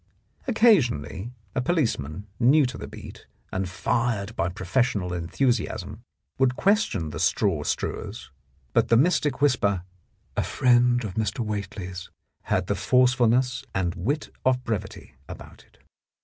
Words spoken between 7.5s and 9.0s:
The Blackmailer of Park Lane strewers, but the